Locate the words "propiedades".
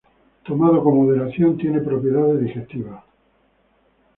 1.79-2.41